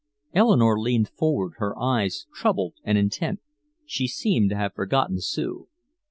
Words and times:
Eleanore 0.33 0.79
leaned 0.81 1.09
forward, 1.09 1.53
her 1.57 1.77
eyes 1.77 2.25
troubled 2.33 2.73
and 2.83 2.97
intent. 2.97 3.39
She 3.85 4.07
seemed 4.07 4.49
to 4.49 4.55
have 4.57 4.73
forgotten 4.73 5.21
Sue. 5.21 5.67